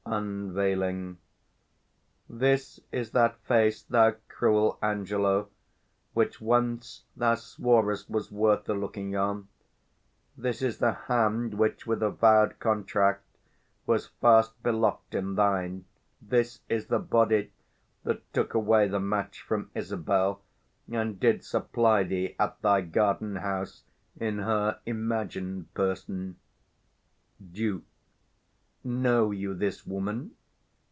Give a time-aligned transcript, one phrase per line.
[0.07, 1.19] [Unveiling.
[2.29, 5.43] This is that face, thou cruel Angelo,
[6.15, 9.47] 205 Which once thou sworest was worth the looking on;
[10.35, 13.23] This is the hand which, with a vow'd contract,
[13.85, 15.85] Was fast belock'd in thine;
[16.21, 17.53] this is the body
[18.03, 20.41] That took away the match from Isabel,
[20.91, 23.85] And did supply thee at thy garden house
[24.19, 26.35] 210 In her imagined person.
[27.51, 27.83] Duke.
[28.83, 30.35] Know you this woman?